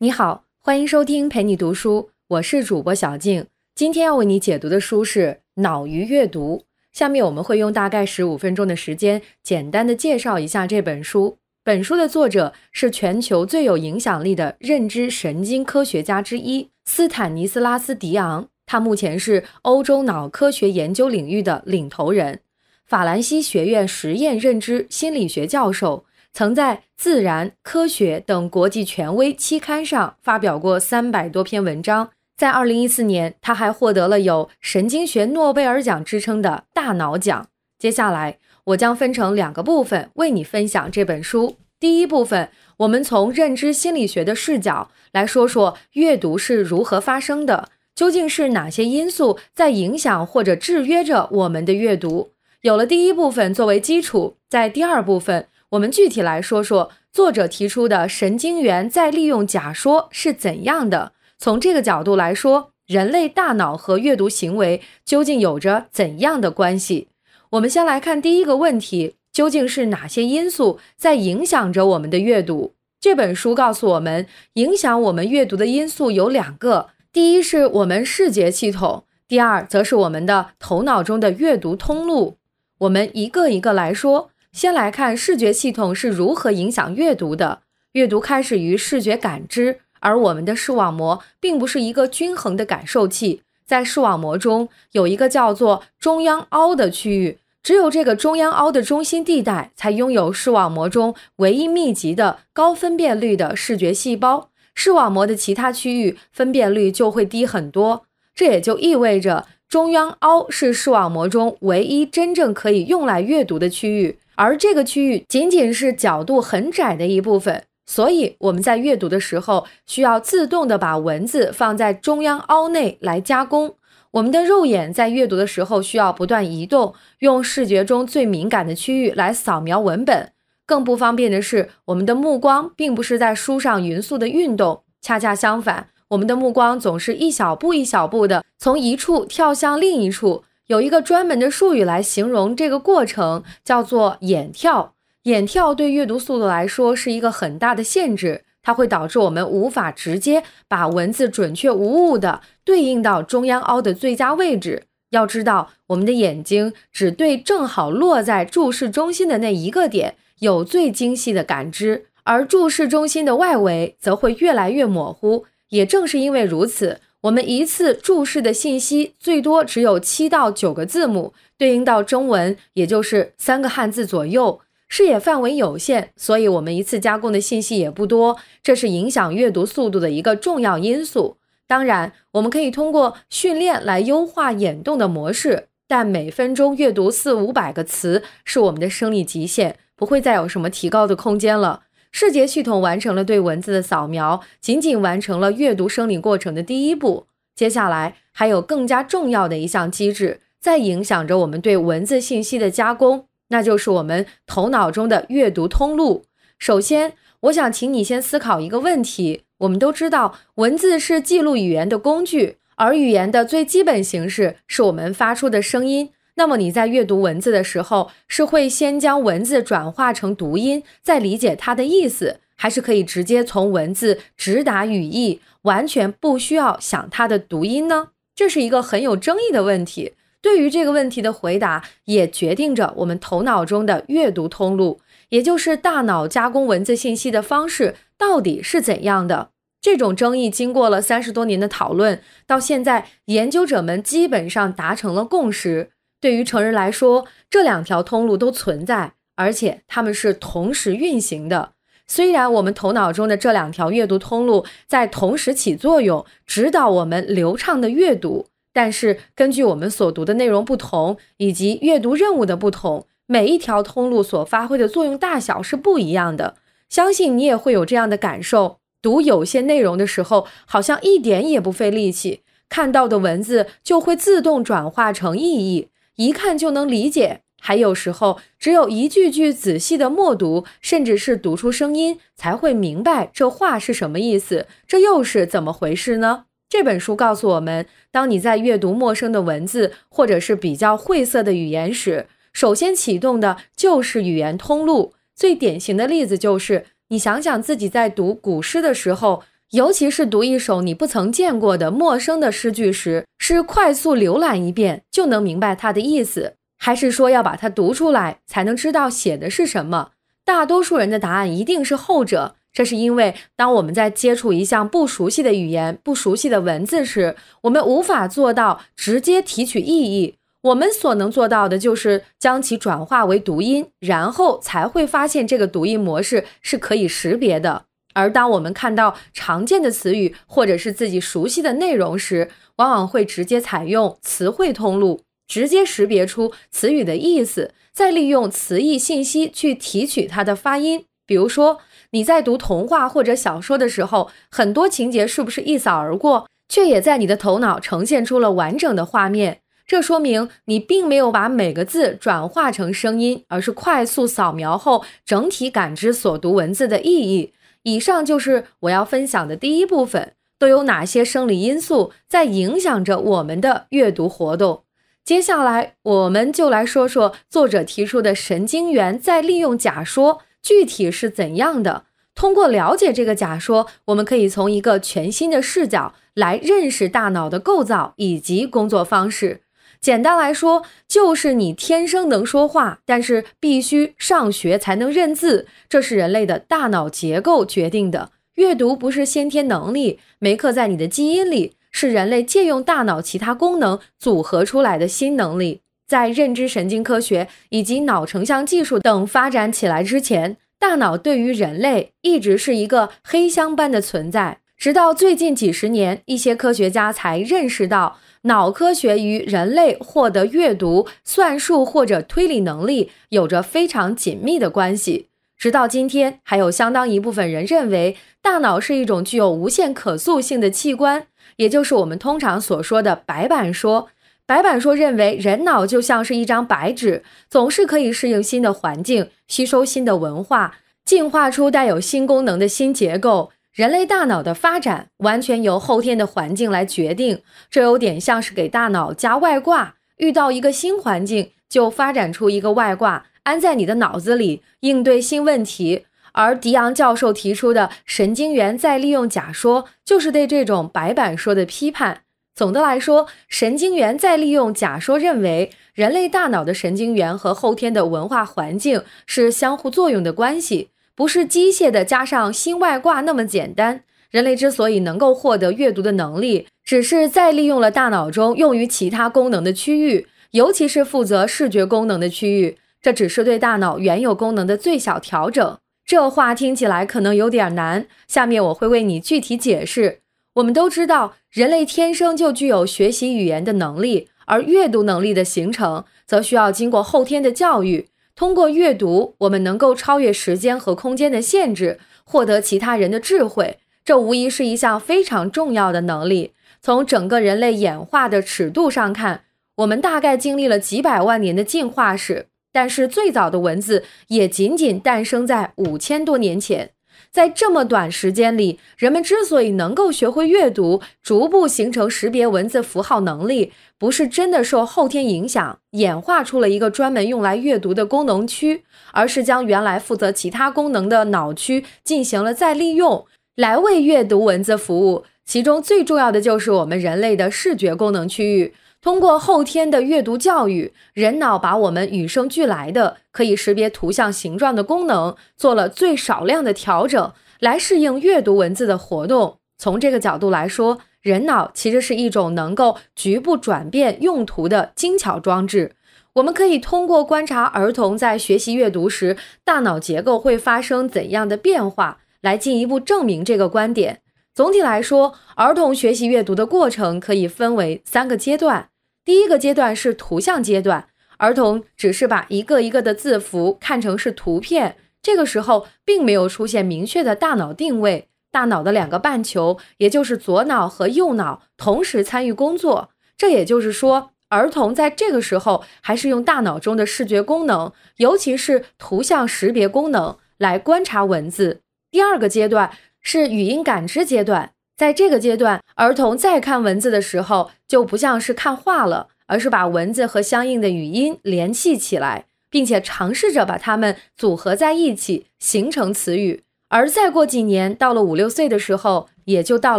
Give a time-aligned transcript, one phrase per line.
[0.00, 3.44] 你好，欢迎收听陪你读书，我是主播小静。
[3.74, 6.58] 今天要为你解读的书是《脑鱼阅读》。
[6.92, 11.38] 下面我们会用大概十五分钟的时间，简单的介绍一下这本书。
[11.64, 22.38] 本书的作者是全球最有影响力的认知神经科学家之一斯坦尼斯拉斯·迪昂，他目前是欧洲脑科学研究领域的领头人，
[22.86, 26.04] 法兰西学院实验认知心理学教授。
[26.38, 32.10] 曾在《自然》《科学》等国际权威期刊上发表过三百多篇文章。
[32.36, 37.48] 在二零一四年，他还获得了有“神经学诺贝尔奖”之称的大脑奖。
[37.76, 41.56] 接下来，我将分成两个部分为你分享这本书。
[41.80, 52.30] 第一部分，我们从认知心理学的视角来说说阅读是如何发生的，究竟是哪些因素在影响或者制约着我们的阅读。
[52.60, 55.48] 有了第一部分作为基础，在第二部分。
[55.70, 61.12] 我们具体来说说作者提出的神经元再利用假说是怎样的。
[61.36, 67.08] 从这个角度来说，人类大脑和阅读行为究竟有着怎样的关系？
[67.50, 72.72] 我们先来看第一个问题：究竟是哪些因素在影响着我们的阅读？
[72.98, 82.38] 这本书告诉我们，影响我们阅读的因素有两个：第一是我们视觉系统，第二则是我们的头脑中的阅读通路。
[82.78, 84.30] 我们一个一个来说。
[84.52, 87.60] 先来看视觉系统是如何影响阅读的。
[87.92, 93.42] 阅读开始于视觉感知，而我们的视网膜并不是一个均衡的感受器。
[93.64, 104.50] 在视网膜中有一个叫做中央凹的区域，只有这个中央凹的中心地带才拥有视网膜中唯一密集的高分辨率的视觉细胞。
[104.74, 108.04] 视网膜的其他区域分辨率就会低很多。
[108.34, 114.18] 这也就意味着中央凹是视网膜中唯一真正可以用来阅读的区域。
[114.38, 123.74] 而这个区域仅仅是角度很窄的一部分，所以我们在阅读的时候需要自动的把文字放在中央凹内来加工。
[124.12, 130.30] 我们的肉眼在阅读的时候需要不断移动，用视觉中最敏感的区域来扫描文本。
[130.64, 140.44] 更不方便的是，我们的目光并不是在书上匀速的运动，恰恰相反，我们的目光总是一小步一小步的从一处跳向另一处。
[140.68, 144.94] 有一个专门的术语来形容这个过程，叫做眼跳。
[145.22, 154.84] 眼跳对阅读速度来说是一个很大的限制，它会导致我们无法直接把文字准确无误的对应到中央凹的最佳位置。
[155.10, 165.46] 要知道，我们的眼睛只对正好落在注视中心的那一个点有最精细的感知，而注视中心的外围则会越来越模糊。
[165.70, 167.00] 也正是因为如此。
[167.22, 181.38] 我们一次注视的信息最多只有七到九个字母，对应到中文也就是三个汉字左右，视野范围有限，所以我们一次加工的信息也不多，这是影响阅读速度的一个重要因素。
[181.66, 191.82] 当然，我们可以通过训练来优化眼动的模式，但每分钟阅读四五百个词是我们的生理极限，不会再有什么提高的空间了。
[192.20, 197.28] 视觉系统完成了对文字的扫描，仅仅完成了阅读生理过程的第一步。
[197.54, 206.24] 接下来还有更加重要的一项机制在影响着我们对文字信息的加工，那就是我们头脑中的阅读通路。
[206.58, 207.12] 首先，
[207.42, 216.10] 我想请你先思考一个问题：我们都知道，文字是记录语言的工具，而语言的最基本形式是我们发出的声音。
[216.38, 228.10] 那么你在阅读文字的时候，是会先将文字转化成读音，再理解它的意思，还是可以直接从文字直达语义，完全不需要想它的读音呢？
[228.36, 230.12] 这是一个很有争议的问题。
[230.40, 235.00] 对于这个问题的回答，也决定着我们头脑中的阅读通路，
[235.30, 239.50] 也就是大脑加工文字信息的方式到底是怎样的。
[239.80, 245.90] 这种争议经过了三十多年的讨论，到现在研究者们基本上达成了共识。
[246.20, 251.72] 对于成人来说，这两条通路都存在，而且它们是同时运行的。
[252.06, 266.56] 虽然我们头脑中的这两条阅读通路在同时起作用，指导我们流畅的阅读，但是根据我们所读的内容不同，以及阅读任务的不同，每一条通路所发挥的作用大小是不一样的。
[266.88, 275.88] 相信你也会有这样的感受：读有些内容的时候，好像一点也不费力气，看到的文字就会自动转化成意义。
[276.18, 284.66] 一看就能理解，还有时候只有一句句仔细的默读，甚至是读出声音，才会明白这话是什么意思。
[284.84, 286.46] 这又是怎么回事呢？
[286.68, 295.14] 这本书告诉我们，当你在阅读陌生的文字或者是比较晦涩的语言时，首先启动的就是语言通路。
[295.36, 310.12] 最典型的例子就是，你想想自己在读古诗的时候，尤其是读一首你不曾见过的陌生的诗句时，是快速浏览一遍就能明白它的意思，还是说要把它读出来才能知道写的是什么？
[310.42, 312.54] 大多数人的答案一定是后者。
[312.72, 320.36] 这是因为，当我们在接触一项不熟悉的语言、不熟悉的文字时，我们无法做到直接提取意义。
[320.62, 327.84] 我们所能做到的就是将其转化为读音，然后才会发现这个读音模式是可以识别的。
[328.18, 341.04] 而当我们看到常见的词语或者是自己熟悉的内容时，往往会直接采用词汇通路，直接识别出词语的意思，再利用词义信息去提取它的发音。
[341.24, 341.78] 比如说，
[342.10, 349.60] 你在读童话或者小说的时候，很多情节是不是一扫而过，却也在你的头脑呈现出了完整的画面？
[349.86, 357.52] 这说明你并没有把每个字转化成声音，而是快速扫描后整体感知所读文字的意义。
[357.82, 364.84] 以上就是我要分享的第一部分，都有哪些生理因素在影响着我们的阅读活动？
[365.24, 372.04] 接下来我们就来说说作者提出的神经元再利用假说具体是怎样的。
[372.34, 379.62] 通过了解这个假说，我们可以从一个全新的视角来认识大脑的构造以及工作方式。
[380.00, 388.30] 简单来说，就是你天生能说话，但是必须上学才能认字，这是人类的大脑结构决定的。
[388.54, 395.80] 阅读不是先天能力，没刻在你的基因里，是人类借用大脑其他功能组合出来的新能力。
[396.06, 404.60] 在认知神经科学以及脑成像技术等发展起来之前，大脑对于人类一直是一个黑箱般的存在。
[404.76, 408.18] 直到最近几十年，一些科学家才认识到。
[408.42, 415.28] 脑科学与人类获得阅读、算术或者推理能力有着非常紧密的关系。
[415.56, 421.26] 直到今天，还有相当一部分人认为大脑是一种具有无限可塑性的器官，
[421.56, 424.08] 也就是我们通常所说的“白板说”。
[424.46, 433.50] 白板说认为人脑就像是一张白纸，总是可以适应新的环境，吸收新的文化，进化出带有新功能的新结构。
[433.78, 437.40] 人类大脑的发展完全由后天的环境来决定，
[437.70, 446.06] 这有点像是给大脑加外挂，遇到一个新环境就发展出一个外挂，安在你的脑子里应对新问题。
[446.32, 452.22] 而迪昂教授提出的神经元再利用假说，就是对这种白板说的批判。
[452.56, 460.88] 总的来说，神经元再利用假说认为，人类大脑的神经元和后天的文化环境是相互作用的关系。
[461.18, 464.04] 不是机械的加上新外挂那么简单。
[464.30, 472.78] 人类之所以能够获得阅读的能力，只是再利用了大脑中用于其他功能的区域，尤其是负责视觉功能的区域。
[473.02, 475.76] 这只是对大脑原有功能的最小调整。
[476.06, 480.20] 这话听起来可能有点难，下面我会为你具体解释。
[480.54, 488.06] 我们都知道，人类天生就具有学习语言的能力，而阅读能力的形成则需要经过后天的教育。
[488.38, 493.78] 通过阅读，我们能够超越时间和空间的限制，获得其他人的智慧。
[494.04, 496.52] 这无疑是一项非常重要的能力。
[496.80, 499.42] 从整个人类演化的尺度上看，
[499.78, 506.92] 我们大概经历了几百万年的进化史，但是最早的文字也仅仅诞生在五千多年前。
[507.38, 525.22] 在这么短时间里，人们之所以能够学会阅读，逐步形成识别文字符号能力，不是真的受后天影响演化出了一个专门用来阅读的功能区，而是将原来负责其他功能的脑区进行了再利用，来为阅读文字服务。
[525.44, 528.74] 其中最重要的就是我们人类的视觉功能区域。
[529.08, 539.56] 通过后天的阅读教育，人脑把我们与生俱来的可以识别图像形状的功能做了最少量的调整，来适应阅读文字的活动。
[539.78, 545.92] 从这个角度来说，人脑其实是一种能够局部转变用途的精巧装置。
[546.34, 554.20] 我们可以通过观察儿童在学习阅读时，大脑结构会发生怎样的变化，来进一步证明这个观点。
[554.54, 558.90] 总体来说，儿童学习阅读的过程可以分为三个阶段。
[559.28, 561.06] 第一个阶段是图像阶段，
[561.36, 568.28] 儿童只是把一个一个的字符看成是图片，这个时候并没有出现明确的大脑定位。
[568.50, 573.10] 大脑的两个半球，也就是左脑和右脑，同时参与工作。
[573.36, 581.82] 这也就是说，儿童在这个时候还是用大脑中的视觉功能，尤其是图像识别功能来观察文字。
[582.10, 582.92] 第二个阶段。
[583.20, 596.64] 是语音感知阶段，在这个阶段，儿童在看文字的时候就不像是看画了，而是把文字和相应的语音联系起来，并且尝试着把它们组合在一起，形成词语。
[596.88, 599.98] 而再过几年，到了五六岁的时候，也就到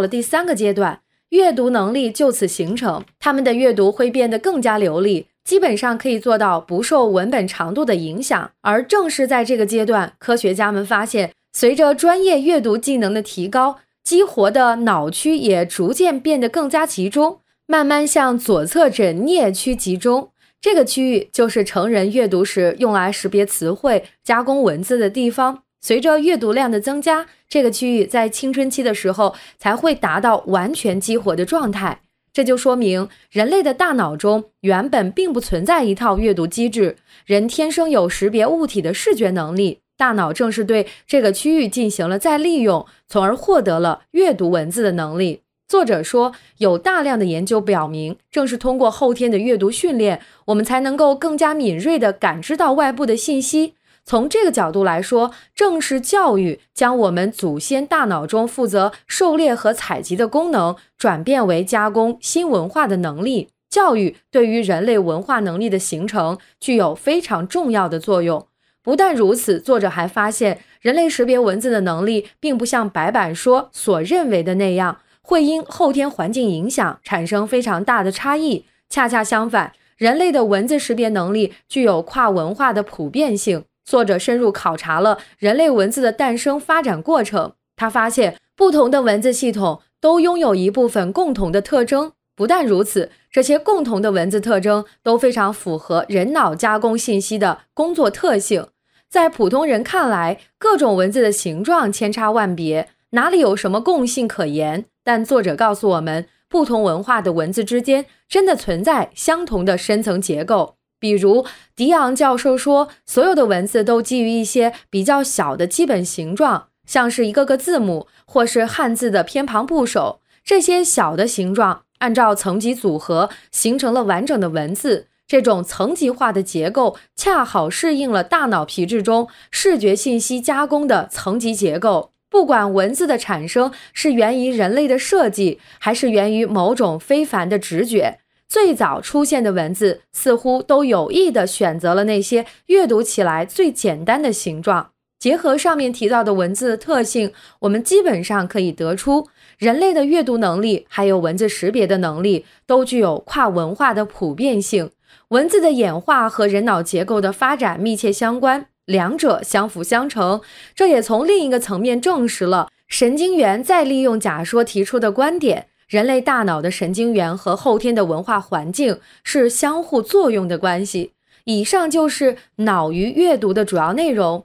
[0.00, 8.50] 了第三个阶段，阅读能力就此形成，他们的阅读会变得更加流利，基本上可以做到不受文本长度的影响。
[8.60, 20.30] 而正是在这个阶段，科学家们发现，随着专业阅读技能的提高，激活的脑区也逐渐变得更加集中，慢慢向左侧枕颞区集中。
[20.60, 25.62] 这个区域就是成人阅读时用来识别词汇、加工文字的地方。
[25.80, 32.00] 随着阅读量的增加，这个区域在青春期的时候才会达到完全激活的状态。
[32.32, 45.42] 这就说明人类的大脑中原本并不存在一套阅读机制，人天生有识别物体的视觉能力，大脑正是对这个区域进行了再利用，从而获得了阅读文字的能力。
[45.68, 53.74] 作者说，有大量的研究表明，正是通过后天的阅读训练，我们才能够更加敏锐地感知到外部的信息。
[54.02, 63.50] 从这个角度来说，正是教育将我们祖先大脑中负责狩猎和采集的功能，转变为加工新文化的能力。
[63.68, 68.46] 教育对于人类文化能力的形成具有非常重要的作用。
[68.82, 74.98] 不但如此，作者还发现，人类识别文字的能力，并不像白板说所认为的那样。
[75.22, 78.64] 会因后天环境影响产生非常大的差异。
[78.88, 83.64] 恰恰相反，人类的文字识别能力具有跨文化的普遍性。
[83.84, 92.12] 作者深入考察了人类文字的诞生发展过程，他发现不同的文字系统都拥有一部分共同的特征。
[92.40, 98.66] 不但如此，这些共同的文字特征都非常符合人脑加工信息的工作特性。
[99.10, 104.86] 在普通人看来，各种文字的形状千差万别，哪里有什么共性可言？
[105.04, 110.76] 但作者告诉我们，不同文化的文字之间真的存在相同的深层结构。
[110.98, 111.44] 比如，
[111.76, 120.20] 迪昂教授说，所有的文字都基于一些比较小的基本形状，像是一个个字母或是汉字的偏旁部首。
[120.42, 125.06] 这些小的形状按照层级组合，形成了完整的文字。
[125.26, 132.10] 这种层级化的结构恰好适应了大脑皮质中视觉信息加工的层级结构。
[132.28, 144.90] 不管文字的产生是源于人类的设计，还是源于某种非凡的直觉，最早出现的文字似乎都有意地选择了那些阅读起来最简单的形状。
[145.20, 154.90] 结合上面提到的文字特性，我们基本上可以得出，人类的阅读能力还有文字识别的能力都具有跨文化的普遍性。
[155.28, 158.66] 文字的演化和人脑结构的发展密切相关。
[158.86, 160.40] 两者相辅相成，
[160.74, 171.12] 这也从另一个层面证实了神经元再利用假说提出的观点：人类大脑的神经元和后天的文化环境是相互作用的关系。
[171.44, 174.44] 以上就是脑与阅读的主要内容。